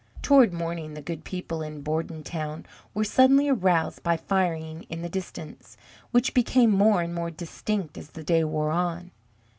[0.23, 2.65] Toward morning the good people in Bordentown
[2.95, 5.77] were suddenly aroused by firing in the distance,
[6.09, 9.11] which became more and more distinct as the day wore on.